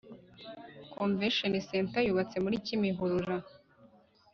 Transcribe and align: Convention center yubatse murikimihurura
Convention 0.95 1.53
center 1.67 1.99
yubatse 2.07 2.35
murikimihurura 2.43 3.35